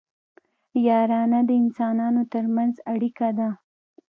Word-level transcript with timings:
یارانه 0.87 1.39
د 1.49 1.51
انسانانو 1.61 2.21
ترمنځ 2.33 2.75
اړیکه 2.93 3.29
ده 3.37 3.49